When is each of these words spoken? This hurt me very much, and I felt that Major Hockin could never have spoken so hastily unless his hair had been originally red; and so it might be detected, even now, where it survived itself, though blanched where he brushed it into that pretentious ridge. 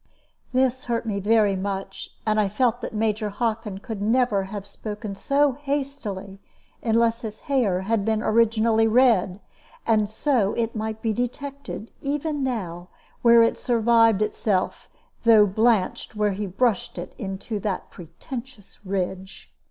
This 0.51 0.85
hurt 0.85 1.05
me 1.05 1.19
very 1.19 1.55
much, 1.55 2.09
and 2.25 2.39
I 2.39 2.49
felt 2.49 2.81
that 2.81 2.91
Major 2.95 3.29
Hockin 3.29 3.77
could 3.77 4.01
never 4.01 4.45
have 4.45 4.65
spoken 4.65 5.13
so 5.15 5.51
hastily 5.51 6.39
unless 6.81 7.21
his 7.21 7.41
hair 7.41 7.81
had 7.81 8.03
been 8.03 8.23
originally 8.23 8.87
red; 8.87 9.39
and 9.85 10.09
so 10.09 10.53
it 10.53 10.75
might 10.75 11.03
be 11.03 11.13
detected, 11.13 11.91
even 12.01 12.43
now, 12.43 12.87
where 13.21 13.43
it 13.43 13.59
survived 13.59 14.23
itself, 14.23 14.89
though 15.23 15.45
blanched 15.45 16.15
where 16.15 16.31
he 16.31 16.47
brushed 16.47 16.97
it 16.97 17.13
into 17.19 17.59
that 17.59 17.91
pretentious 17.91 18.83
ridge. 18.83 19.51